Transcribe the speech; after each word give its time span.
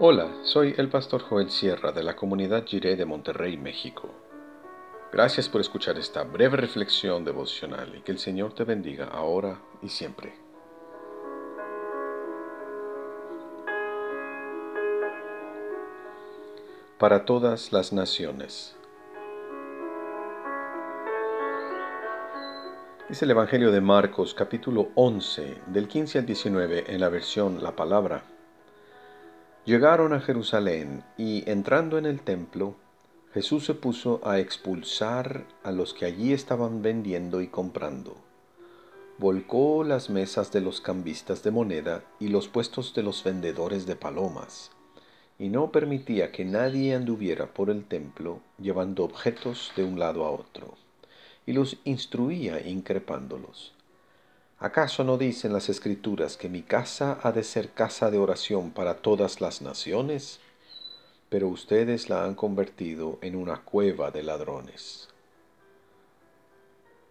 Hola, 0.00 0.28
soy 0.44 0.76
el 0.78 0.88
pastor 0.88 1.22
Joel 1.22 1.50
Sierra 1.50 1.90
de 1.90 2.04
la 2.04 2.14
comunidad 2.14 2.64
Jiré 2.64 2.94
de 2.94 3.04
Monterrey, 3.04 3.56
México. 3.56 4.08
Gracias 5.12 5.48
por 5.48 5.60
escuchar 5.60 5.98
esta 5.98 6.22
breve 6.22 6.56
reflexión 6.56 7.24
devocional 7.24 7.96
y 7.96 8.02
que 8.02 8.12
el 8.12 8.20
Señor 8.20 8.54
te 8.54 8.62
bendiga 8.62 9.06
ahora 9.06 9.60
y 9.82 9.88
siempre. 9.88 10.34
Para 16.96 17.24
todas 17.24 17.72
las 17.72 17.92
naciones. 17.92 18.76
Es 23.10 23.20
el 23.20 23.32
Evangelio 23.32 23.72
de 23.72 23.80
Marcos 23.80 24.32
capítulo 24.32 24.90
11 24.94 25.62
del 25.66 25.88
15 25.88 26.20
al 26.20 26.26
19 26.26 26.84
en 26.86 27.00
la 27.00 27.08
versión 27.08 27.60
La 27.64 27.74
Palabra 27.74 28.37
Llegaron 29.68 30.14
a 30.14 30.20
Jerusalén 30.20 31.04
y 31.18 31.46
entrando 31.46 31.98
en 31.98 32.06
el 32.06 32.22
templo, 32.22 32.74
Jesús 33.34 33.66
se 33.66 33.74
puso 33.74 34.18
a 34.26 34.38
expulsar 34.38 35.44
a 35.62 35.72
los 35.72 35.92
que 35.92 36.06
allí 36.06 36.32
estaban 36.32 36.80
vendiendo 36.80 37.42
y 37.42 37.48
comprando. 37.48 38.16
Volcó 39.18 39.84
las 39.84 40.08
mesas 40.08 40.52
de 40.52 40.62
los 40.62 40.80
cambistas 40.80 41.42
de 41.42 41.50
moneda 41.50 42.02
y 42.18 42.28
los 42.28 42.48
puestos 42.48 42.94
de 42.94 43.02
los 43.02 43.22
vendedores 43.22 43.84
de 43.84 43.94
palomas, 43.94 44.70
y 45.38 45.50
no 45.50 45.70
permitía 45.70 46.32
que 46.32 46.46
nadie 46.46 46.94
anduviera 46.94 47.52
por 47.52 47.68
el 47.68 47.84
templo 47.84 48.40
llevando 48.58 49.04
objetos 49.04 49.72
de 49.76 49.84
un 49.84 49.98
lado 49.98 50.24
a 50.24 50.30
otro, 50.30 50.76
y 51.44 51.52
los 51.52 51.76
instruía 51.84 52.66
increpándolos. 52.66 53.74
¿Acaso 54.60 55.04
no 55.04 55.18
dicen 55.18 55.52
las 55.52 55.68
escrituras 55.68 56.36
que 56.36 56.48
mi 56.48 56.62
casa 56.62 57.20
ha 57.22 57.30
de 57.30 57.44
ser 57.44 57.70
casa 57.70 58.10
de 58.10 58.18
oración 58.18 58.72
para 58.72 58.96
todas 58.96 59.40
las 59.40 59.62
naciones? 59.62 60.40
Pero 61.28 61.46
ustedes 61.46 62.08
la 62.08 62.24
han 62.24 62.34
convertido 62.34 63.20
en 63.22 63.36
una 63.36 63.62
cueva 63.62 64.10
de 64.10 64.24
ladrones. 64.24 65.08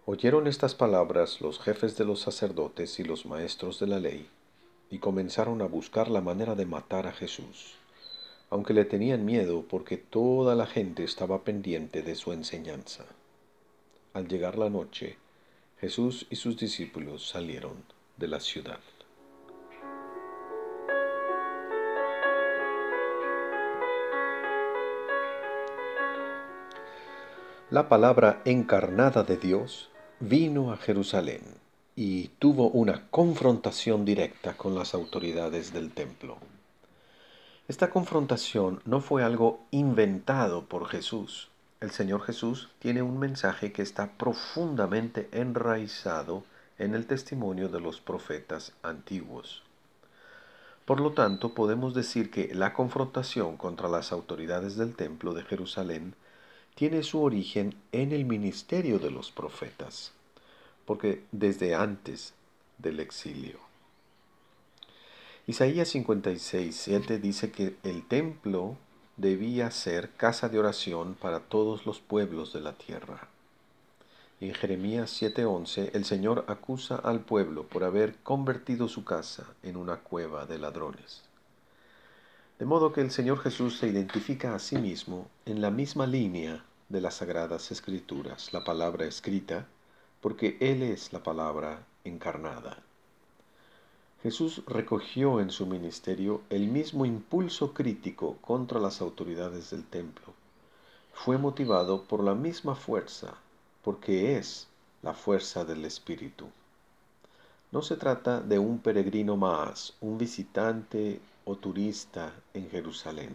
Oyeron 0.04 0.46
estas 0.46 0.74
palabras 0.74 1.40
los 1.40 1.58
jefes 1.58 1.96
de 1.96 2.04
los 2.04 2.20
sacerdotes 2.20 3.00
y 3.00 3.04
los 3.04 3.24
maestros 3.24 3.80
de 3.80 3.86
la 3.86 3.98
ley, 3.98 4.28
y 4.90 4.98
comenzaron 4.98 5.62
a 5.62 5.66
buscar 5.66 6.10
la 6.10 6.20
manera 6.20 6.54
de 6.54 6.66
matar 6.66 7.06
a 7.06 7.12
Jesús, 7.12 7.76
aunque 8.50 8.74
le 8.74 8.84
tenían 8.84 9.24
miedo 9.24 9.64
porque 9.66 9.96
toda 9.96 10.54
la 10.54 10.66
gente 10.66 11.02
estaba 11.02 11.44
pendiente 11.44 12.02
de 12.02 12.14
su 12.14 12.34
enseñanza. 12.34 13.06
Al 14.12 14.28
llegar 14.28 14.58
la 14.58 14.68
noche, 14.68 15.16
Jesús 15.80 16.26
y 16.28 16.34
sus 16.34 16.56
discípulos 16.56 17.28
salieron 17.28 17.84
de 18.16 18.26
la 18.26 18.40
ciudad. 18.40 18.80
La 27.70 27.88
palabra 27.88 28.42
encarnada 28.44 29.22
de 29.22 29.36
Dios 29.36 29.90
vino 30.18 30.72
a 30.72 30.78
Jerusalén 30.78 31.42
y 31.94 32.28
tuvo 32.40 32.70
una 32.70 33.08
confrontación 33.10 34.04
directa 34.04 34.56
con 34.56 34.74
las 34.74 34.94
autoridades 34.94 35.72
del 35.72 35.92
templo. 35.92 36.38
Esta 37.68 37.90
confrontación 37.90 38.80
no 38.84 39.00
fue 39.00 39.22
algo 39.22 39.60
inventado 39.70 40.64
por 40.64 40.88
Jesús, 40.88 41.50
el 41.80 41.90
Señor 41.92 42.22
Jesús 42.22 42.68
tiene 42.80 43.02
un 43.02 43.18
mensaje 43.18 43.72
que 43.72 43.82
está 43.82 44.12
profundamente 44.12 45.28
enraizado 45.32 46.44
en 46.78 46.94
el 46.94 47.06
testimonio 47.06 47.68
de 47.68 47.80
los 47.80 48.00
profetas 48.00 48.72
antiguos. 48.82 49.62
Por 50.84 51.00
lo 51.00 51.12
tanto, 51.12 51.54
podemos 51.54 51.94
decir 51.94 52.30
que 52.30 52.54
la 52.54 52.72
confrontación 52.72 53.56
contra 53.56 53.88
las 53.88 54.10
autoridades 54.10 54.76
del 54.76 54.96
Templo 54.96 55.34
de 55.34 55.44
Jerusalén 55.44 56.14
tiene 56.74 57.02
su 57.02 57.22
origen 57.22 57.74
en 57.92 58.12
el 58.12 58.24
ministerio 58.24 58.98
de 58.98 59.10
los 59.10 59.30
profetas, 59.30 60.12
porque 60.86 61.24
desde 61.30 61.74
antes 61.74 62.34
del 62.78 63.00
exilio. 63.00 63.58
Isaías 65.46 65.88
56, 65.88 66.76
7 66.76 67.18
dice 67.18 67.50
que 67.50 67.76
el 67.82 68.06
templo 68.06 68.76
debía 69.18 69.72
ser 69.72 70.10
casa 70.10 70.48
de 70.48 70.60
oración 70.60 71.14
para 71.14 71.40
todos 71.40 71.84
los 71.86 71.98
pueblos 71.98 72.52
de 72.52 72.60
la 72.60 72.72
tierra. 72.72 73.26
En 74.40 74.54
Jeremías 74.54 75.10
7:11 75.20 75.90
el 75.92 76.04
Señor 76.04 76.44
acusa 76.46 76.94
al 76.94 77.20
pueblo 77.20 77.64
por 77.64 77.82
haber 77.82 78.14
convertido 78.22 78.86
su 78.86 79.04
casa 79.04 79.44
en 79.64 79.76
una 79.76 79.96
cueva 79.96 80.46
de 80.46 80.58
ladrones. 80.58 81.24
De 82.60 82.64
modo 82.64 82.92
que 82.92 83.00
el 83.00 83.10
Señor 83.10 83.40
Jesús 83.40 83.78
se 83.78 83.88
identifica 83.88 84.54
a 84.54 84.60
sí 84.60 84.76
mismo 84.76 85.28
en 85.46 85.60
la 85.60 85.70
misma 85.70 86.06
línea 86.06 86.64
de 86.88 87.00
las 87.00 87.14
sagradas 87.14 87.72
escrituras, 87.72 88.52
la 88.52 88.62
palabra 88.62 89.04
escrita, 89.04 89.66
porque 90.20 90.56
Él 90.60 90.82
es 90.82 91.12
la 91.12 91.24
palabra 91.24 91.84
encarnada. 92.04 92.87
Jesús 94.22 94.62
recogió 94.66 95.40
en 95.40 95.50
su 95.50 95.64
ministerio 95.66 96.42
el 96.50 96.66
mismo 96.68 97.06
impulso 97.06 97.72
crítico 97.72 98.36
contra 98.40 98.80
las 98.80 99.00
autoridades 99.00 99.70
del 99.70 99.84
templo. 99.84 100.34
Fue 101.12 101.38
motivado 101.38 102.02
por 102.02 102.24
la 102.24 102.34
misma 102.34 102.74
fuerza, 102.74 103.34
porque 103.84 104.36
es 104.36 104.66
la 105.02 105.14
fuerza 105.14 105.64
del 105.64 105.84
Espíritu. 105.84 106.46
No 107.70 107.80
se 107.82 107.96
trata 107.96 108.40
de 108.40 108.58
un 108.58 108.80
peregrino 108.80 109.36
más, 109.36 109.94
un 110.00 110.18
visitante 110.18 111.20
o 111.44 111.54
turista 111.54 112.32
en 112.54 112.68
Jerusalén. 112.70 113.34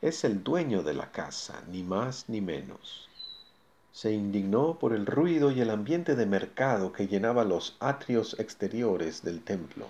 Es 0.00 0.22
el 0.22 0.44
dueño 0.44 0.82
de 0.82 0.94
la 0.94 1.10
casa, 1.10 1.62
ni 1.68 1.82
más 1.82 2.28
ni 2.28 2.40
menos 2.40 3.08
se 3.92 4.12
indignó 4.12 4.78
por 4.78 4.94
el 4.94 5.04
ruido 5.04 5.52
y 5.52 5.60
el 5.60 5.68
ambiente 5.68 6.16
de 6.16 6.24
mercado 6.24 6.92
que 6.92 7.06
llenaba 7.06 7.44
los 7.44 7.76
atrios 7.78 8.34
exteriores 8.38 9.22
del 9.22 9.42
templo. 9.42 9.88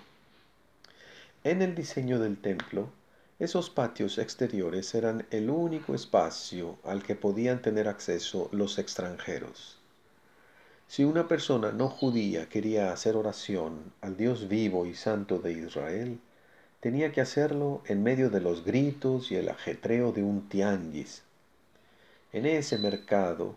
En 1.45 1.61
el 1.61 1.73
diseño 1.73 2.19
del 2.19 2.37
templo, 2.37 2.89
esos 3.39 3.69
patios 3.69 4.17
exteriores 4.17 4.93
eran 4.93 5.25
el 5.31 5.49
único 5.49 5.95
espacio 5.95 6.77
al 6.83 7.01
que 7.01 7.15
podían 7.15 7.61
tener 7.61 7.87
acceso 7.87 8.49
los 8.51 8.77
extranjeros. 8.77 9.77
Si 10.87 11.03
una 11.03 11.27
persona 11.27 11.71
no 11.71 11.87
judía 11.89 12.49
quería 12.49 12.91
hacer 12.91 13.15
oración 13.15 13.93
al 14.01 14.17
Dios 14.17 14.47
vivo 14.47 14.85
y 14.85 14.95
santo 14.95 15.39
de 15.39 15.53
Israel, 15.53 16.19
tenía 16.81 17.11
que 17.11 17.21
hacerlo 17.21 17.81
en 17.85 18.03
medio 18.03 18.29
de 18.29 18.41
los 18.41 18.63
gritos 18.65 19.31
y 19.31 19.35
el 19.35 19.49
ajetreo 19.49 20.11
de 20.11 20.23
un 20.23 20.47
tianguis. 20.49 21.23
En 22.31 22.45
ese 22.45 22.77
mercado 22.77 23.55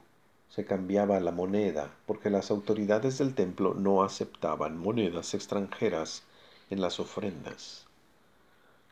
se 0.49 0.65
cambiaba 0.65 1.21
la 1.21 1.33
moneda 1.33 1.95
porque 2.07 2.31
las 2.31 2.51
autoridades 2.51 3.19
del 3.19 3.35
templo 3.35 3.75
no 3.75 4.03
aceptaban 4.03 4.79
monedas 4.79 5.35
extranjeras 5.35 6.23
en 6.71 6.81
las 6.81 6.99
ofrendas. 7.01 7.87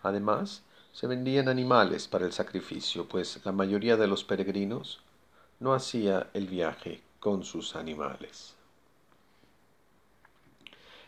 Además, 0.02 0.62
se 0.92 1.06
vendían 1.06 1.48
animales 1.48 2.06
para 2.06 2.26
el 2.26 2.32
sacrificio, 2.32 3.08
pues 3.08 3.40
la 3.44 3.52
mayoría 3.52 3.96
de 3.96 4.06
los 4.06 4.22
peregrinos 4.22 5.00
no 5.58 5.74
hacía 5.74 6.28
el 6.34 6.46
viaje 6.46 7.02
con 7.18 7.44
sus 7.44 7.74
animales. 7.74 8.54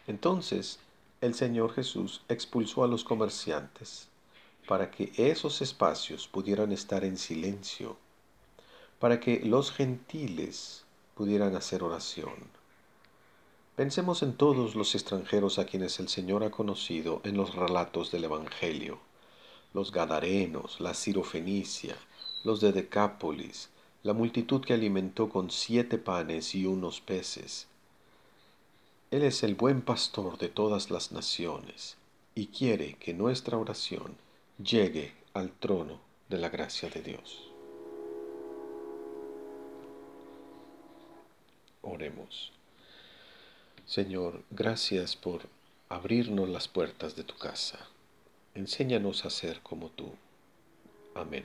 Entonces 0.06 0.78
el 1.20 1.34
Señor 1.34 1.72
Jesús 1.72 2.22
expulsó 2.28 2.84
a 2.84 2.88
los 2.88 3.04
comerciantes 3.04 4.08
para 4.66 4.90
que 4.90 5.12
esos 5.16 5.62
espacios 5.62 6.26
pudieran 6.28 6.72
estar 6.72 7.04
en 7.04 7.16
silencio 7.16 7.96
para 8.98 9.20
que 9.20 9.40
los 9.40 9.72
gentiles 9.72 10.84
pudieran 11.14 11.56
hacer 11.56 11.82
oración. 11.82 12.34
Pensemos 13.76 14.22
en 14.22 14.34
todos 14.34 14.74
los 14.74 14.94
extranjeros 14.94 15.58
a 15.58 15.66
quienes 15.66 16.00
el 16.00 16.08
Señor 16.08 16.44
ha 16.44 16.50
conocido 16.50 17.20
en 17.24 17.36
los 17.36 17.54
relatos 17.54 18.10
del 18.10 18.24
Evangelio, 18.24 18.98
los 19.74 19.92
Gadarenos, 19.92 20.80
la 20.80 20.94
Cirofenicia, 20.94 21.96
los 22.44 22.60
de 22.60 22.72
Decápolis, 22.72 23.68
la 24.02 24.14
multitud 24.14 24.62
que 24.64 24.72
alimentó 24.72 25.28
con 25.28 25.50
siete 25.50 25.98
panes 25.98 26.54
y 26.54 26.64
unos 26.64 27.00
peces. 27.00 27.66
Él 29.10 29.22
es 29.22 29.42
el 29.42 29.56
buen 29.56 29.82
pastor 29.82 30.38
de 30.38 30.48
todas 30.48 30.90
las 30.90 31.12
naciones 31.12 31.96
y 32.34 32.46
quiere 32.46 32.94
que 32.94 33.14
nuestra 33.14 33.58
oración 33.58 34.16
llegue 34.62 35.12
al 35.34 35.50
trono 35.50 36.00
de 36.28 36.38
la 36.38 36.48
gracia 36.48 36.88
de 36.88 37.02
Dios. 37.02 37.55
Oremos. 41.88 42.52
Señor, 43.86 44.42
gracias 44.50 45.14
por 45.14 45.42
abrirnos 45.88 46.48
las 46.48 46.66
puertas 46.66 47.14
de 47.14 47.22
tu 47.22 47.36
casa. 47.36 47.78
Enséñanos 48.56 49.24
a 49.24 49.30
ser 49.30 49.60
como 49.60 49.90
tú. 49.90 50.10
Amén. 51.14 51.44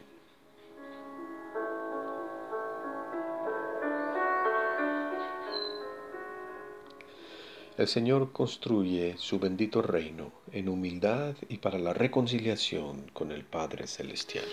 El 7.78 7.88
Señor 7.88 8.32
construye 8.32 9.18
su 9.18 9.40
bendito 9.40 9.84
reino 9.84 10.32
en 10.52 10.70
humildad 10.70 11.36
y 11.50 11.58
para 11.58 11.78
la 11.78 11.94
reconciliación 11.94 13.12
con 13.14 13.32
el 13.32 13.46
Padre 13.46 13.86
Celestial. 13.86 14.46